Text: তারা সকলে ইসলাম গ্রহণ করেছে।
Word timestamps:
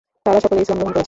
তারা 0.25 0.39
সকলে 0.43 0.59
ইসলাম 0.63 0.77
গ্রহণ 0.79 0.85
করেছে। 0.91 0.99